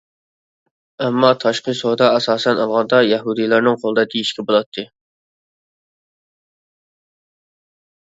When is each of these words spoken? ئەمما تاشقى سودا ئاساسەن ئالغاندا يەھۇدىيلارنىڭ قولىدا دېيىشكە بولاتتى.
ئەمما 1.03 1.29
تاشقى 1.43 1.75
سودا 1.81 2.07
ئاساسەن 2.15 2.63
ئالغاندا 2.63 3.03
يەھۇدىيلارنىڭ 3.09 3.79
قولىدا 3.85 4.09
دېيىشكە 4.15 4.49
بولاتتى. 4.51 4.89